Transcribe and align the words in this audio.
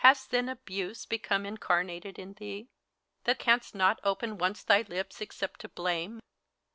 Has 0.03 0.25
then 0.25 0.49
Abuse 0.49 1.05
become 1.05 1.45
incarnated 1.45 2.17
in 2.17 2.33
thee. 2.33 2.71
That 3.25 3.37
canst 3.37 3.75
not 3.75 3.99
open 4.03 4.39
once 4.39 4.63
thy 4.63 4.81
lips, 4.81 5.21
except 5.21 5.59
to 5.59 5.69
blame 5.69 6.13
T 6.15 6.21
PHORKYAS. 6.21 6.27